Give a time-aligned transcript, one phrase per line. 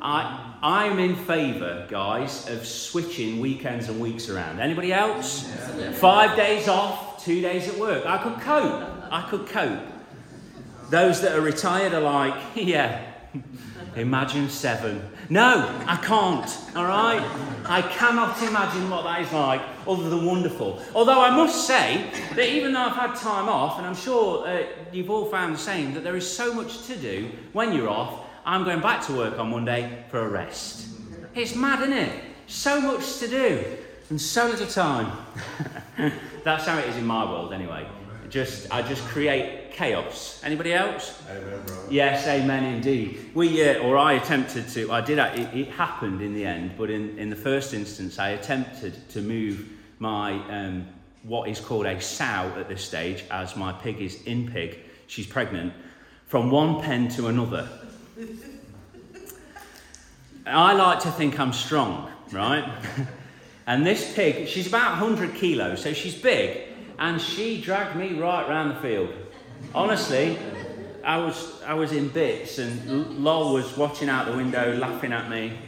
[0.05, 4.59] I, I'm in favour, guys, of switching weekends and weeks around.
[4.59, 5.49] Anybody else?
[5.95, 8.05] Five days off, two days at work.
[8.05, 8.83] I could cope.
[9.13, 9.81] I could cope.
[10.91, 13.01] Those that are retired are like, yeah,
[13.97, 15.09] imagine seven.
[15.29, 17.23] No, I can't, all right?
[17.65, 20.83] I cannot imagine what that is like, other than wonderful.
[20.97, 24.65] Although I must say that even though I've had time off, and I'm sure uh,
[24.93, 28.22] you've all found the same, that there is so much to do when you're off,
[28.45, 30.89] I'm going back to work on Monday for a rest.
[31.35, 32.25] It's mad, isn't it?
[32.49, 33.65] So much to do
[34.11, 35.17] and so little time.
[36.45, 37.87] That's how it is in my world, anyway.
[38.29, 40.41] Just I just create chaos.
[40.45, 41.23] Anybody else?
[41.31, 41.77] Amen, bro.
[41.91, 43.31] Yes, amen indeed.
[43.35, 46.91] We, uh, or I attempted to, I did, it, it happened in the end, but
[46.91, 49.69] in, in the first instance, I attempted to move
[49.99, 50.89] my, um,
[51.23, 55.27] what is called a sow at this stage, as my pig is in pig, she's
[55.27, 55.73] pregnant,
[56.27, 57.69] from one pen to another.
[60.47, 62.69] I like to think I'm strong, right?
[63.67, 66.69] and this pig, she's about 100 kilos, so she's big,
[66.99, 69.15] and she dragged me right round the field.
[69.75, 70.39] Honestly,
[71.05, 75.31] I was, I was in bits, and Lol was watching out the window, laughing at
[75.31, 75.59] me,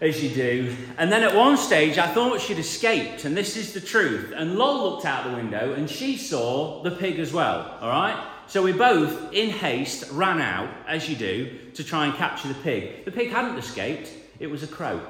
[0.00, 0.76] as you do.
[0.96, 4.32] And then at one stage, I thought she'd escaped, and this is the truth.
[4.34, 8.39] And Lol looked out the window, and she saw the pig as well, all right?
[8.50, 12.54] So we both, in haste, ran out, as you do, to try and capture the
[12.54, 13.04] pig.
[13.04, 14.10] The pig hadn't escaped,
[14.40, 15.00] it was a crow.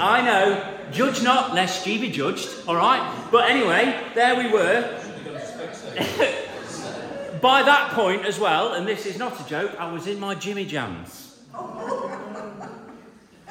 [0.00, 3.28] I know, judge not, lest ye be judged, all right?
[3.30, 4.82] But anyway, there we were.
[7.40, 10.34] By that point as well, and this is not a joke, I was in my
[10.34, 11.38] Jimmy Jams.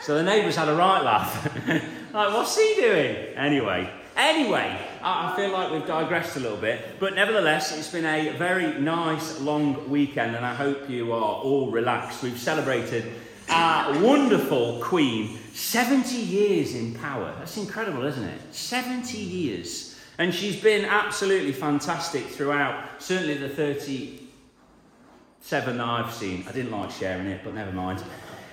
[0.01, 1.45] So the neighbours had a right laugh.
[2.13, 3.15] like, what's he doing?
[3.37, 8.35] Anyway, anyway, I feel like we've digressed a little bit, but nevertheless, it's been a
[8.37, 12.23] very nice long weekend, and I hope you are all relaxed.
[12.23, 13.11] We've celebrated
[13.49, 17.33] our wonderful Queen, 70 years in power.
[17.37, 18.53] That's incredible, isn't it?
[18.53, 19.95] 70 years.
[20.17, 26.45] And she's been absolutely fantastic throughout, certainly the 37 that I've seen.
[26.47, 28.03] I didn't like sharing it, but never mind.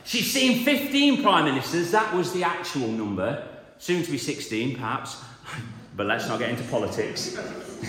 [0.04, 3.46] She's seen 15 prime ministers, that was the actual number,
[3.78, 5.22] soon to be 16 perhaps,
[5.96, 7.38] but let's not get into politics.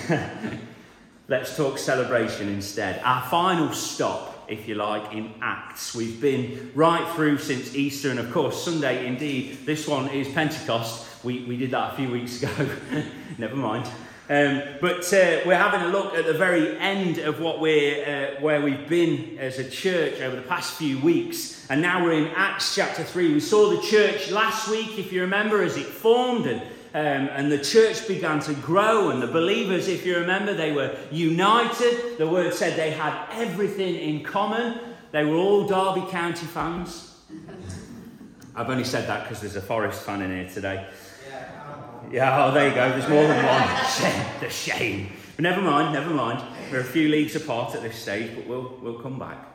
[1.28, 3.02] let's talk celebration instead.
[3.04, 5.96] Our final stop, if you like, in Acts.
[5.96, 11.24] We've been right through since Easter, and of course, Sunday indeed, this one is Pentecost.
[11.24, 12.70] We, we did that a few weeks ago.
[13.38, 13.86] Never mind.
[14.30, 18.06] Um, but uh, we're having a look at the very end of what we're,
[18.38, 21.66] uh, where we've been as a church over the past few weeks.
[21.70, 23.34] And now we're in Acts chapter 3.
[23.34, 26.62] We saw the church last week, if you remember, as it formed and,
[26.94, 29.10] um, and the church began to grow.
[29.10, 32.18] And the believers, if you remember, they were united.
[32.18, 34.80] The word said they had everything in common.
[35.12, 37.16] They were all Derby County fans.
[38.56, 40.88] I've only said that because there's a Forest fan in here today.
[42.12, 42.90] Yeah, oh, there you go.
[42.90, 43.86] There's more than one.
[43.90, 45.12] Shame, the shame.
[45.36, 46.44] But never mind, never mind.
[46.72, 49.53] We're a few leagues apart at this stage, but we'll, we'll come back.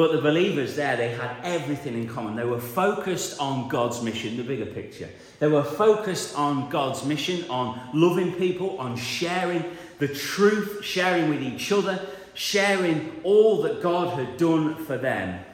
[0.00, 2.34] But the believers there, they had everything in common.
[2.34, 5.10] They were focused on God's mission, the bigger picture.
[5.40, 9.62] They were focused on God's mission, on loving people, on sharing
[9.98, 12.00] the truth, sharing with each other,
[12.32, 15.44] sharing all that God had done for them.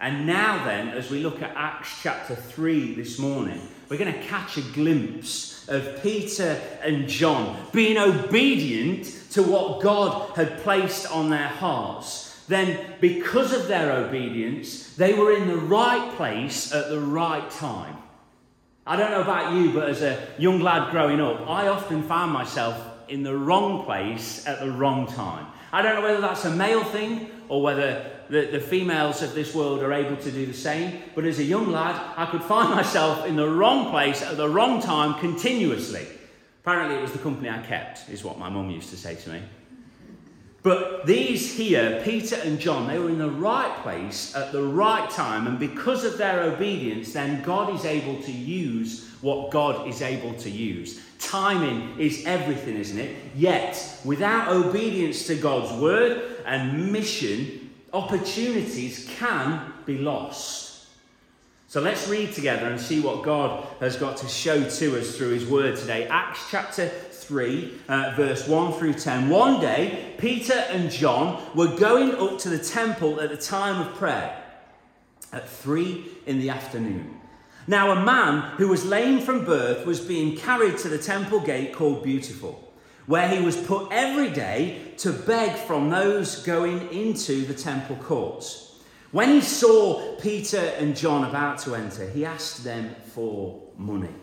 [0.00, 4.22] And now, then, as we look at Acts chapter 3 this morning, we're going to
[4.22, 11.30] catch a glimpse of Peter and John being obedient to what God had placed on
[11.30, 12.26] their hearts.
[12.48, 17.96] Then, because of their obedience, they were in the right place at the right time.
[18.86, 22.32] I don't know about you, but as a young lad growing up, I often found
[22.32, 25.46] myself in the wrong place at the wrong time.
[25.72, 29.54] I don't know whether that's a male thing or whether the, the females of this
[29.54, 31.02] world are able to do the same.
[31.14, 34.48] But as a young lad, I could find myself in the wrong place at the
[34.48, 36.06] wrong time continuously.
[36.62, 39.30] Apparently, it was the company I kept, is what my mum used to say to
[39.30, 39.42] me.
[40.66, 45.08] But these here, Peter and John, they were in the right place at the right
[45.08, 50.02] time, and because of their obedience, then God is able to use what God is
[50.02, 51.00] able to use.
[51.20, 53.14] Timing is everything, isn't it?
[53.36, 60.66] Yet, without obedience to God's word and mission, opportunities can be lost.
[61.68, 65.30] So let's read together and see what God has got to show to us through
[65.30, 66.08] his word today.
[66.08, 66.90] Acts chapter
[67.26, 69.28] 3, uh, verse 1 through 10.
[69.28, 73.94] One day, Peter and John were going up to the temple at the time of
[73.94, 74.42] prayer
[75.32, 77.20] at 3 in the afternoon.
[77.66, 81.74] Now, a man who was lame from birth was being carried to the temple gate
[81.74, 82.72] called Beautiful,
[83.06, 88.80] where he was put every day to beg from those going into the temple courts.
[89.10, 94.14] When he saw Peter and John about to enter, he asked them for money.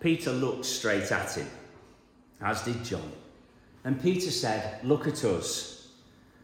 [0.00, 1.48] Peter looked straight at him,
[2.40, 3.12] as did John.
[3.84, 5.88] And Peter said, Look at us.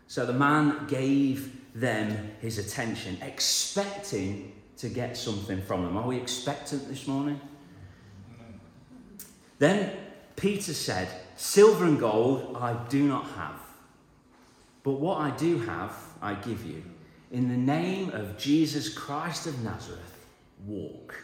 [0.06, 5.96] So the man gave them his attention, expecting to get something from them.
[5.96, 7.40] Are we expectant this morning?
[9.58, 9.92] Then
[10.36, 13.60] Peter said, Silver and gold I do not have,
[14.82, 16.82] but what I do have, I give you.
[17.32, 20.26] In the name of Jesus Christ of Nazareth,
[20.64, 21.23] walk.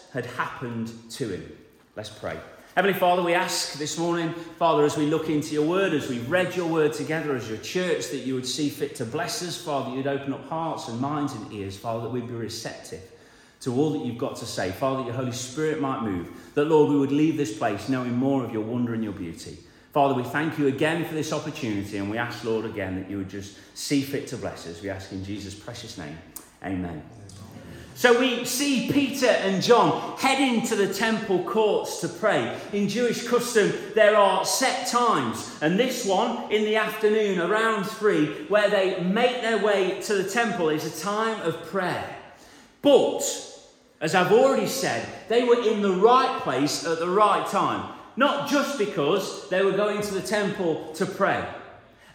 [0.13, 1.57] had happened to him.
[1.95, 2.39] Let's pray.
[2.75, 6.29] Heavenly Father, we ask this morning, Father, as we look into your word, as we've
[6.29, 9.57] read your word together as your church, that you would see fit to bless us,
[9.57, 13.01] Father, you'd open up hearts and minds and ears, Father, that we'd be receptive
[13.59, 14.71] to all that you've got to say.
[14.71, 18.15] Father, that your Holy Spirit might move, that, Lord, we would leave this place knowing
[18.15, 19.57] more of your wonder and your beauty.
[19.91, 23.17] Father, we thank you again for this opportunity, and we ask, Lord, again, that you
[23.17, 24.81] would just see fit to bless us.
[24.81, 26.17] We ask in Jesus' precious name.
[26.63, 27.03] Amen.
[28.01, 32.59] So we see Peter and John heading to the temple courts to pray.
[32.73, 38.25] In Jewish custom, there are set times, and this one in the afternoon around three,
[38.45, 42.03] where they make their way to the temple, is a time of prayer.
[42.81, 43.21] But,
[44.01, 48.49] as I've already said, they were in the right place at the right time, not
[48.49, 51.47] just because they were going to the temple to pray.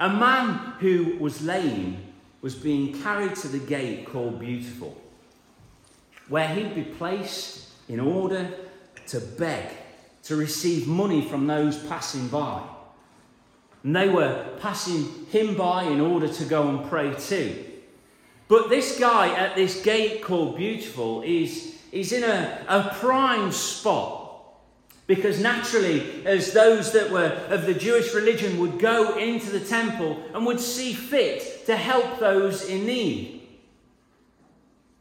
[0.01, 2.13] A man who was lame
[2.43, 5.01] was being carried to the gate called Beautiful
[6.29, 8.49] where he'd be placed in order
[9.09, 9.65] to beg,
[10.25, 12.63] to receive money from those passing by.
[13.85, 17.65] And they were passing him by in order to go and pray too.
[18.49, 24.25] But this guy at this gate called Beautiful is, is in a, a prime spot.
[25.07, 30.21] Because naturally, as those that were of the Jewish religion would go into the temple
[30.35, 33.46] and would see fit to help those in need.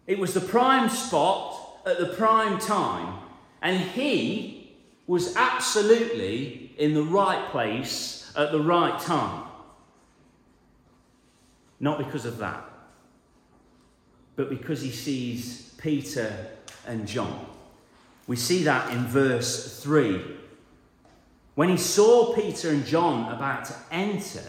[0.08, 3.20] It was the prime spot at the prime time,
[3.62, 4.76] and he
[5.08, 9.44] was absolutely in the right place at the right time.
[11.80, 12.64] Not because of that,
[14.36, 16.48] but because he sees Peter
[16.88, 17.46] and John.
[18.28, 20.22] We see that in verse 3.
[21.56, 24.44] When he saw Peter and John about to enter,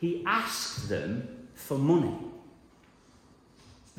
[0.00, 2.29] he asked them for money.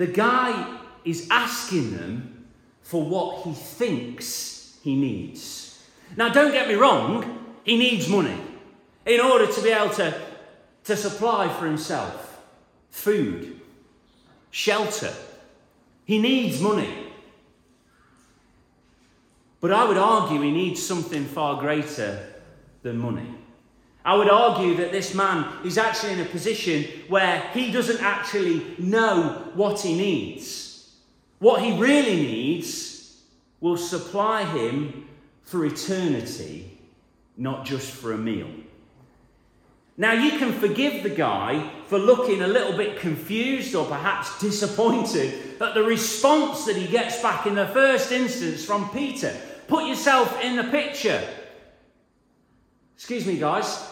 [0.02, 2.48] The guy is asking them
[2.82, 5.80] for what he thinks he needs.
[6.18, 8.36] Now, don't get me wrong, he needs money
[9.06, 10.20] in order to be able to,
[10.86, 12.42] to supply for himself
[12.90, 13.62] food,
[14.50, 15.14] shelter.
[16.06, 17.12] He needs money.
[19.60, 22.28] But I would argue he needs something far greater
[22.82, 23.36] than money.
[24.04, 28.76] I would argue that this man is actually in a position where he doesn't actually
[28.80, 30.96] know what he needs.
[31.40, 33.22] What he really needs
[33.60, 35.08] will supply him
[35.44, 36.80] for eternity,
[37.38, 38.50] not just for a meal.
[39.98, 45.62] Now, you can forgive the guy for looking a little bit confused or perhaps disappointed
[45.62, 49.36] at the response that he gets back in the first instance from Peter.
[49.68, 51.24] Put yourself in the picture.
[52.96, 53.91] Excuse me, guys.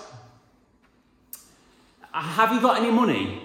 [2.11, 3.41] Have you got any money?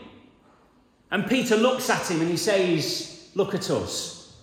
[1.11, 4.35] And Peter looks at him and he says, Look at us.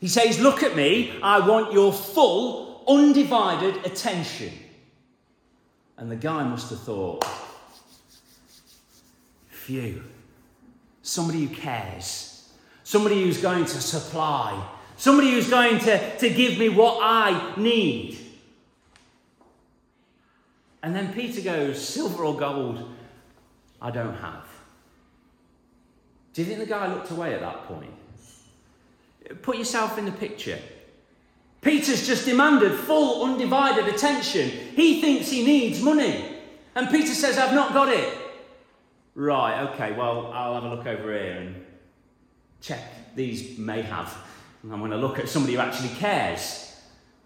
[0.00, 1.18] He says, Look at me.
[1.22, 4.52] I want your full, undivided attention.
[5.96, 7.24] And the guy must have thought,
[9.48, 10.02] Phew.
[11.02, 12.50] Somebody who cares.
[12.84, 14.66] Somebody who's going to supply.
[14.96, 18.18] Somebody who's going to, to give me what I need.
[20.82, 22.88] And then Peter goes, Silver or gold?
[23.80, 24.44] I don't have.
[26.32, 27.92] Do you think the guy looked away at that point?
[29.42, 30.58] Put yourself in the picture.
[31.60, 34.48] Peter's just demanded full, undivided attention.
[34.48, 36.36] He thinks he needs money.
[36.74, 38.16] And Peter says, I've not got it.
[39.14, 41.66] Right, okay, well, I'll have a look over here and
[42.60, 43.16] check.
[43.16, 44.16] These may have.
[44.62, 46.76] I'm going to look at somebody who actually cares.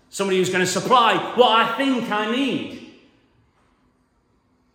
[0.09, 2.82] Somebody who's going to supply what I think I need.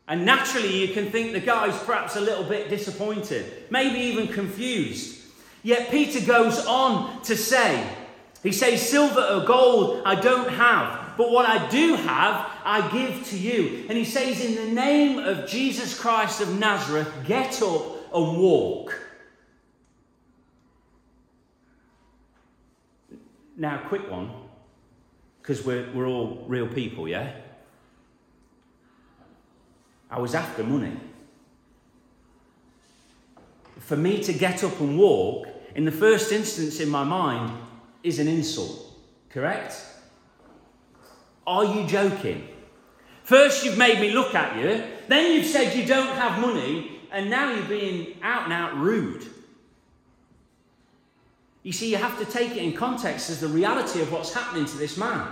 [0.07, 5.21] And naturally, you can think the guy's perhaps a little bit disappointed, maybe even confused.
[5.63, 7.87] Yet Peter goes on to say,
[8.41, 13.27] he says, Silver or gold I don't have, but what I do have, I give
[13.29, 13.85] to you.
[13.89, 18.97] And he says, In the name of Jesus Christ of Nazareth, get up and walk.
[23.57, 24.31] Now, quick one,
[25.41, 27.33] because we're, we're all real people, yeah?
[30.09, 30.95] I was after money.
[33.79, 37.51] For me to get up and walk, in the first instance in my mind,
[38.03, 38.97] is an insult,
[39.29, 39.81] correct?
[41.45, 42.47] Are you joking?
[43.23, 47.29] First, you've made me look at you, then you've said you don't have money, and
[47.29, 49.25] now you're being out and out rude.
[51.63, 54.65] You see, you have to take it in context as the reality of what's happening
[54.65, 55.27] to this man.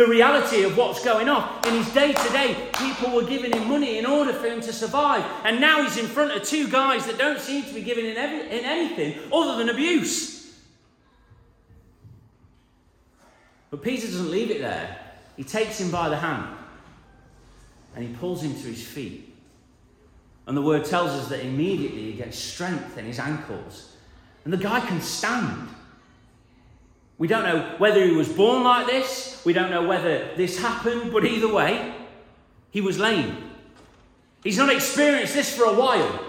[0.00, 1.62] The reality of what's going on.
[1.66, 4.72] In his day to day, people were giving him money in order for him to
[4.72, 5.22] survive.
[5.44, 8.16] And now he's in front of two guys that don't seem to be giving him
[8.16, 10.58] in anything other than abuse.
[13.68, 14.98] But Peter doesn't leave it there.
[15.36, 16.48] He takes him by the hand
[17.94, 19.34] and he pulls him to his feet.
[20.46, 23.96] And the word tells us that immediately he gets strength in his ankles
[24.46, 25.68] and the guy can stand.
[27.20, 31.12] We don't know whether he was born like this, we don't know whether this happened,
[31.12, 31.94] but either way,
[32.70, 33.36] he was lame.
[34.42, 36.24] He's not experienced this for a while.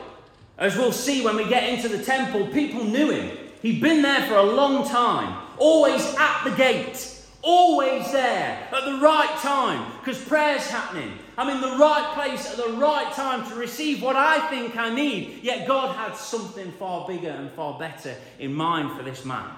[0.58, 3.38] As we'll see when we get into the temple, people knew him.
[3.62, 7.20] He'd been there for a long time, always at the gate.
[7.42, 11.18] Always there at the right time because prayer's happening.
[11.38, 14.94] I'm in the right place at the right time to receive what I think I
[14.94, 15.40] need.
[15.42, 19.50] Yet God had something far bigger and far better in mind for this man.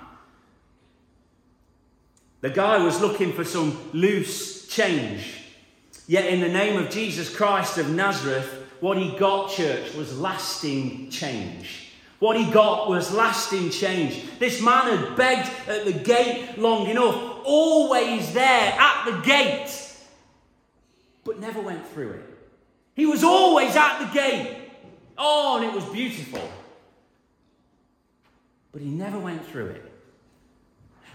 [2.43, 5.45] The guy was looking for some loose change.
[6.07, 11.09] Yet, in the name of Jesus Christ of Nazareth, what he got, church, was lasting
[11.09, 11.93] change.
[12.19, 14.25] What he got was lasting change.
[14.39, 19.69] This man had begged at the gate long enough, always there at the gate,
[21.23, 22.25] but never went through it.
[22.93, 24.69] He was always at the gate.
[25.17, 26.51] Oh, and it was beautiful.
[28.73, 29.91] But he never went through it.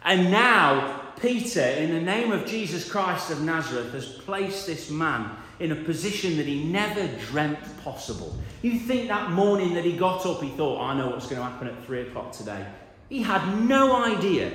[0.02, 5.30] And now, Peter, in the name of Jesus Christ of Nazareth, has placed this man
[5.60, 8.36] in a position that he never dreamt possible.
[8.62, 11.42] You think that morning that he got up, he thought, I know what's going to
[11.42, 12.64] happen at three o'clock today.
[13.08, 14.52] He had no idea.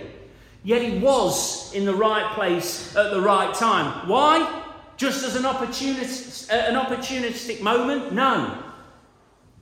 [0.64, 4.08] Yet he was in the right place at the right time.
[4.08, 4.64] Why?
[4.96, 8.14] Just as an, opportunist, uh, an opportunistic moment?
[8.14, 8.64] No.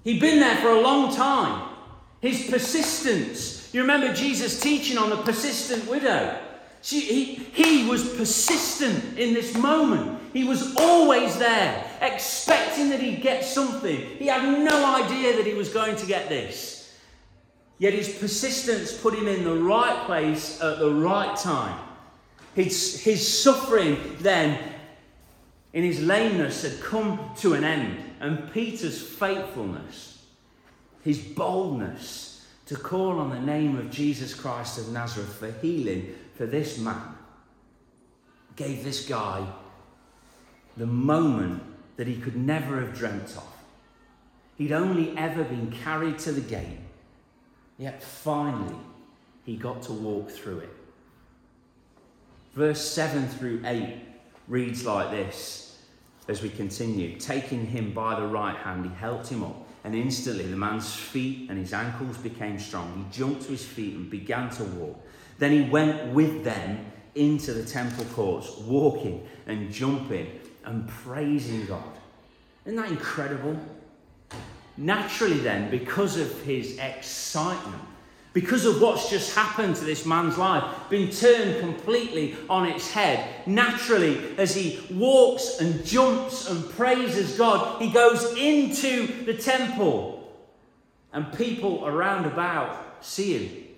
[0.03, 1.69] He'd been there for a long time.
[2.19, 3.73] His persistence.
[3.73, 6.39] You remember Jesus teaching on the persistent widow.
[6.81, 10.19] She, he, he was persistent in this moment.
[10.33, 13.97] He was always there, expecting that he'd get something.
[14.17, 16.97] He had no idea that he was going to get this.
[17.77, 21.77] Yet his persistence put him in the right place at the right time.
[22.55, 24.59] His, his suffering then,
[25.73, 27.97] in his lameness, had come to an end.
[28.19, 30.25] And Peter's faithfulness,
[31.03, 36.45] his boldness to call on the name of Jesus Christ of Nazareth for healing for
[36.45, 37.15] this man,
[38.55, 39.45] gave this guy
[40.77, 41.61] the moment
[41.97, 43.47] that he could never have dreamt of.
[44.57, 46.79] He'd only ever been carried to the gate,
[47.77, 48.75] yet finally
[49.45, 50.69] he got to walk through it.
[52.53, 53.95] Verse 7 through 8
[54.47, 55.71] reads like this
[56.27, 60.45] as we continue Taking him by the right hand, he helped him up, and instantly
[60.45, 63.05] the man's feet and his ankles became strong.
[63.09, 65.03] He jumped to his feet and began to walk.
[65.41, 71.97] Then he went with them into the temple courts, walking and jumping and praising God.
[72.63, 73.59] Isn't that incredible?
[74.77, 77.81] Naturally, then, because of his excitement,
[78.33, 83.47] because of what's just happened to this man's life, been turned completely on its head,
[83.47, 90.31] naturally, as he walks and jumps and praises God, he goes into the temple
[91.11, 93.70] and people around about see him.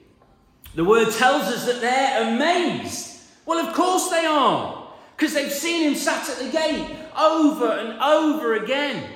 [0.75, 3.21] The word tells us that they're amazed.
[3.45, 8.01] Well, of course they are because they've seen him sat at the gate over and
[8.01, 9.07] over again.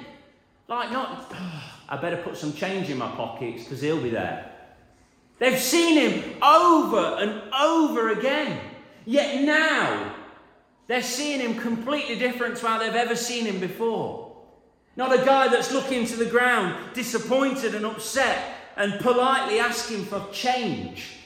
[0.68, 4.52] Like, not, oh, I better put some change in my pockets because he'll be there.
[5.40, 8.60] They've seen him over and over again.
[9.06, 10.16] Yet now,
[10.88, 14.36] they're seeing him completely different to how they've ever seen him before.
[14.96, 20.28] Not a guy that's looking to the ground, disappointed and upset, and politely asking for
[20.32, 21.17] change.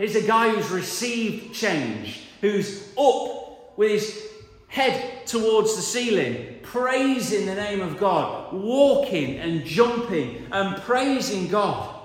[0.00, 4.26] He's a guy who's received change, who's up with his
[4.68, 11.96] head towards the ceiling, praising the name of God, walking and jumping and praising God.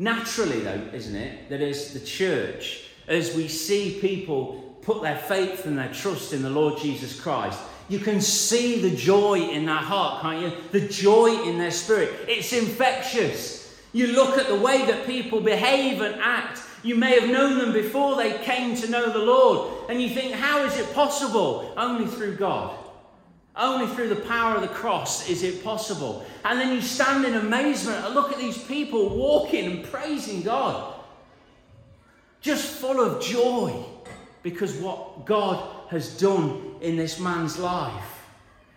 [0.00, 5.64] Naturally, though, isn't it, that as the church, as we see people put their faith
[5.64, 9.76] and their trust in the Lord Jesus Christ, you can see the joy in their
[9.76, 10.52] heart, can't you?
[10.72, 12.10] The joy in their spirit.
[12.26, 13.63] It's infectious.
[13.94, 16.60] You look at the way that people behave and act.
[16.82, 19.88] You may have known them before they came to know the Lord.
[19.88, 21.72] And you think, how is it possible?
[21.76, 22.76] Only through God.
[23.54, 26.26] Only through the power of the cross is it possible.
[26.44, 30.92] And then you stand in amazement and look at these people walking and praising God.
[32.40, 33.84] Just full of joy
[34.42, 38.26] because what God has done in this man's life.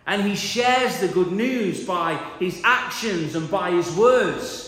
[0.06, 4.67] And he shares the good news by his actions and by his words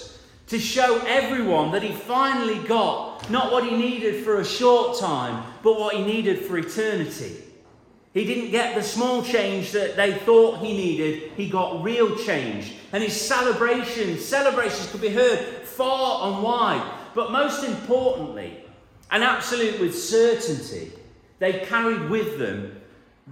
[0.50, 5.44] to show everyone that he finally got not what he needed for a short time,
[5.64, 7.38] but what he needed for eternity.
[8.14, 12.74] He didn't get the small change that they thought he needed, he got real change.
[12.92, 16.92] And his celebrations, celebrations could be heard far and wide.
[17.14, 18.64] But most importantly,
[19.12, 20.92] and absolute with certainty,
[21.38, 22.82] they carried with them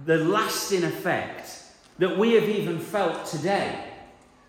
[0.06, 1.62] the lasting effect
[1.98, 3.87] that we have even felt today.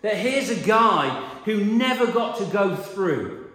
[0.01, 1.09] That here's a guy
[1.45, 3.49] who never got to go through,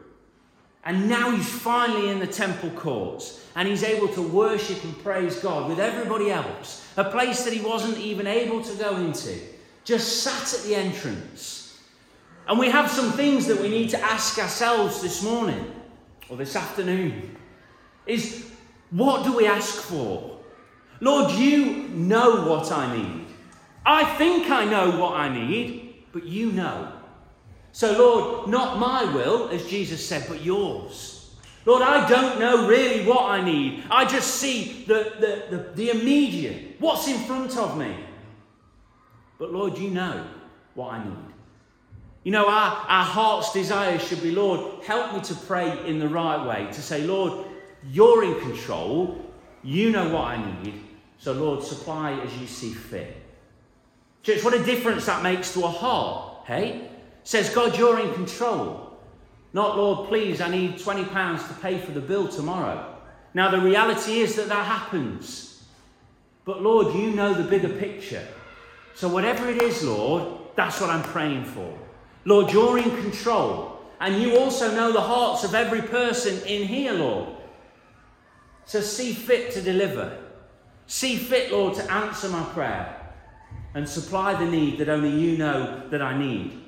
[0.84, 5.38] and now he's finally in the temple courts and he's able to worship and praise
[5.38, 9.38] God with everybody else, a place that he wasn't even able to go into,
[9.84, 11.80] just sat at the entrance.
[12.48, 15.72] And we have some things that we need to ask ourselves this morning
[16.28, 17.36] or this afternoon
[18.06, 18.50] is
[18.90, 20.38] what do we ask for?
[21.00, 23.26] Lord, you know what I need.
[23.86, 25.83] I think I know what I need,
[26.14, 26.92] but you know.
[27.72, 31.34] So, Lord, not my will, as Jesus said, but yours.
[31.66, 33.82] Lord, I don't know really what I need.
[33.90, 37.96] I just see the, the, the, the immediate, what's in front of me.
[39.38, 40.24] But Lord, you know
[40.74, 41.16] what I need.
[42.22, 46.08] You know, our, our heart's desire should be, Lord, help me to pray in the
[46.08, 47.44] right way, to say, Lord,
[47.90, 49.20] you're in control.
[49.64, 50.80] You know what I need.
[51.18, 53.23] So, Lord, supply as you see fit.
[54.24, 56.88] Church, what a difference that makes to a heart, hey?
[57.24, 58.98] Says, God, you're in control.
[59.52, 62.96] Not, Lord, please, I need £20 to pay for the bill tomorrow.
[63.34, 65.62] Now, the reality is that that happens.
[66.46, 68.26] But, Lord, you know the bigger picture.
[68.94, 71.78] So, whatever it is, Lord, that's what I'm praying for.
[72.24, 73.78] Lord, you're in control.
[74.00, 77.28] And you also know the hearts of every person in here, Lord.
[78.64, 80.18] So see fit to deliver.
[80.86, 83.03] See fit, Lord, to answer my prayer
[83.74, 86.60] and supply the need that only you know that I need.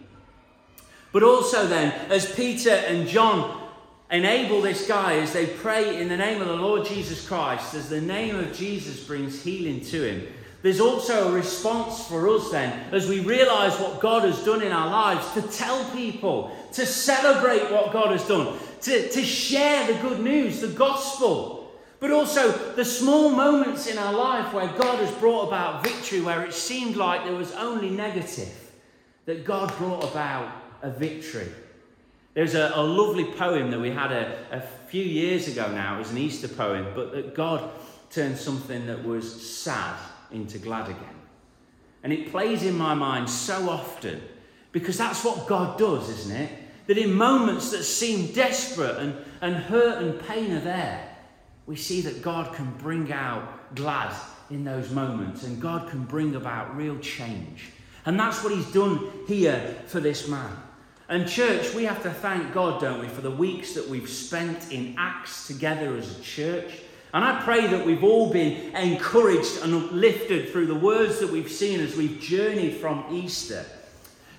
[1.12, 3.68] But also, then, as Peter and John
[4.10, 7.88] enable this guy as they pray in the name of the Lord Jesus Christ, as
[7.88, 10.26] the name of Jesus brings healing to him,
[10.62, 14.72] there's also a response for us then, as we realize what God has done in
[14.72, 20.00] our lives, to tell people, to celebrate what God has done, to, to share the
[20.00, 21.55] good news, the gospel.
[21.98, 26.44] But also the small moments in our life where God has brought about victory, where
[26.44, 28.72] it seemed like there was only negative,
[29.24, 31.48] that God brought about a victory.
[32.34, 35.96] There's a, a lovely poem that we had a, a few years ago now.
[35.96, 37.70] It was an Easter poem, but that God
[38.10, 39.96] turned something that was sad
[40.30, 41.16] into glad again.
[42.02, 44.20] And it plays in my mind so often
[44.70, 46.50] because that's what God does, isn't it?
[46.86, 51.05] That in moments that seem desperate and, and hurt and pain are there,
[51.66, 54.14] we see that God can bring out glad
[54.50, 57.70] in those moments and God can bring about real change.
[58.04, 60.56] And that's what he's done here for this man.
[61.08, 64.72] And, church, we have to thank God, don't we, for the weeks that we've spent
[64.72, 66.72] in Acts together as a church.
[67.14, 71.50] And I pray that we've all been encouraged and uplifted through the words that we've
[71.50, 73.64] seen as we've journeyed from Easter.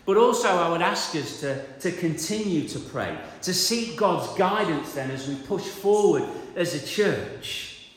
[0.08, 4.94] But also, I would ask us to, to continue to pray, to seek God's guidance
[4.94, 6.24] then as we push forward
[6.56, 7.90] as a church.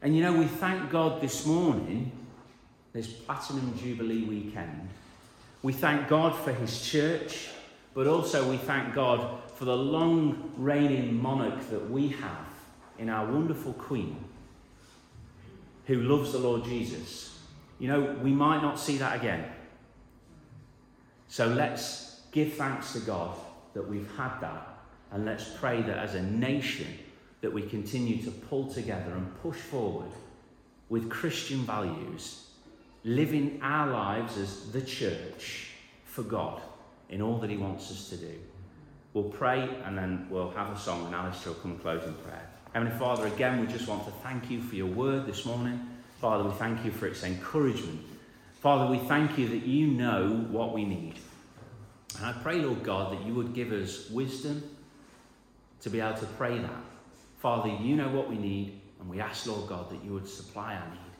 [0.00, 2.10] And you know, we thank God this morning,
[2.94, 4.88] this Platinum Jubilee weekend.
[5.62, 7.48] We thank God for His church,
[7.92, 12.46] but also we thank God for the long reigning monarch that we have
[12.98, 14.24] in our wonderful Queen,
[15.84, 17.38] who loves the Lord Jesus.
[17.78, 19.44] You know, we might not see that again.
[21.28, 23.36] So let's give thanks to God
[23.74, 24.76] that we've had that
[25.12, 26.86] And let's pray that as a nation
[27.40, 30.10] that we continue to pull together and push forward
[30.88, 32.46] with Christian values,
[33.04, 35.70] living our lives as the church
[36.04, 36.60] for God
[37.08, 38.34] in all that He wants us to do.
[39.14, 42.14] We'll pray and then we'll have a song, and Alistair will come and close in
[42.14, 42.50] prayer.
[42.72, 45.80] Heavenly Father, again, we just want to thank you for your word this morning.
[46.20, 48.00] Father, we thank you for its encouragement.
[48.66, 51.14] Father, we thank you that you know what we need.
[52.16, 54.60] And I pray, Lord God, that you would give us wisdom
[55.82, 56.82] to be able to pray that.
[57.38, 60.74] Father, you know what we need, and we ask, Lord God, that you would supply
[60.74, 61.14] our need.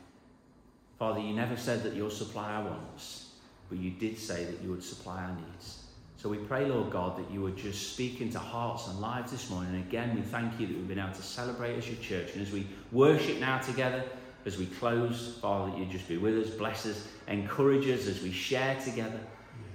[0.99, 3.29] Father, you never said that you'll supply our wants,
[3.69, 5.85] but you did say that you would supply our needs.
[6.17, 9.49] So we pray, Lord God, that you would just speak into hearts and lives this
[9.49, 9.73] morning.
[9.73, 12.33] And again, we thank you that we've been able to celebrate as your church.
[12.33, 14.03] And as we worship now together,
[14.47, 18.23] as we close, Father, that you just be with us, bless us, encourage us as
[18.23, 19.19] we share together.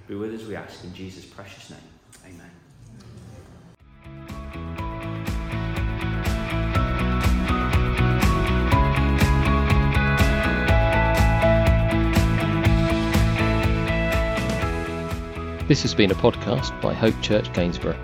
[0.07, 1.79] Be with us, we ask, in Jesus' precious name.
[2.25, 2.49] Amen.
[15.67, 18.01] This has been a podcast by Hope Church Gainsborough.